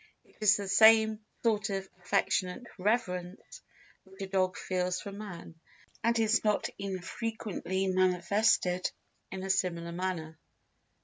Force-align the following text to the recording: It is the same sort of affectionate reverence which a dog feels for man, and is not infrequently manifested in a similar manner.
It 0.25 0.35
is 0.41 0.57
the 0.57 0.67
same 0.67 1.19
sort 1.43 1.69
of 1.69 1.87
affectionate 1.99 2.63
reverence 2.79 3.61
which 4.03 4.23
a 4.23 4.25
dog 4.25 4.57
feels 4.57 4.99
for 4.99 5.11
man, 5.11 5.53
and 6.03 6.17
is 6.17 6.43
not 6.43 6.69
infrequently 6.79 7.85
manifested 7.85 8.89
in 9.31 9.43
a 9.43 9.49
similar 9.51 9.91
manner. 9.91 10.39